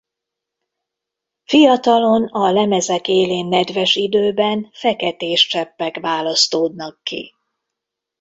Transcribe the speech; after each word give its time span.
Fiatalon 1.45 2.23
a 2.25 2.51
lemezek 2.51 3.07
élén 3.07 3.45
nedves 3.45 3.95
időben 3.95 4.69
feketés 4.73 5.47
cseppek 5.47 5.99
választódnak 5.99 6.99
ki. 7.03 7.33